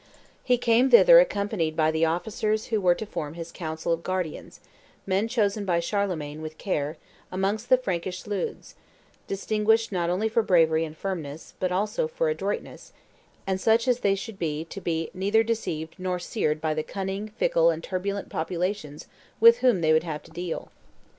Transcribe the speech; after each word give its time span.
He 0.43 0.57
came 0.57 0.89
thither 0.89 1.19
accompanied 1.19 1.75
by 1.75 1.91
the 1.91 2.05
officers 2.05 2.65
who 2.73 2.81
were 2.81 2.95
to 2.95 3.05
form 3.05 3.35
his 3.35 3.51
council 3.51 3.93
of 3.93 4.01
guardians, 4.01 4.59
men 5.05 5.27
chosen 5.27 5.63
by 5.63 5.79
Charlemagne, 5.79 6.41
with 6.41 6.57
care, 6.57 6.97
amongst 7.31 7.69
the 7.69 7.77
Frankish 7.77 8.25
'leudes,' 8.25 8.73
distinguished 9.27 9.91
not 9.91 10.09
only 10.09 10.27
for 10.27 10.41
bravery 10.41 10.85
and 10.85 10.97
firmness, 10.97 11.53
but 11.59 11.71
also 11.71 12.07
for 12.07 12.29
adroitness, 12.29 12.93
and 13.45 13.61
such 13.61 13.87
as 13.87 13.99
they 13.99 14.15
should 14.15 14.39
be 14.39 14.65
to 14.65 14.81
be 14.81 15.11
neither 15.13 15.43
deceived 15.43 15.93
nor 15.99 16.17
seared 16.17 16.59
by 16.59 16.73
the 16.73 16.81
cunning, 16.81 17.27
fickle, 17.27 17.69
and 17.69 17.83
turbulent 17.83 18.27
populations 18.27 19.05
with 19.39 19.59
whom 19.59 19.81
they 19.81 19.93
would 19.93 20.01
have 20.01 20.23
to 20.23 20.31
deal." 20.31 20.71